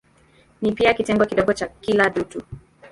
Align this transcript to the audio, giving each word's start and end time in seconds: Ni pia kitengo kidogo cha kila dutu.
Ni 0.61 0.71
pia 0.71 0.93
kitengo 0.93 1.25
kidogo 1.25 1.53
cha 1.53 1.67
kila 1.67 2.09
dutu. 2.09 2.41